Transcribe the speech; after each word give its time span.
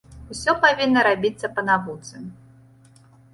Усё 0.35 0.53
павінна 0.63 1.03
рабіцца 1.07 1.51
па 1.59 1.65
навуцы. 1.69 2.23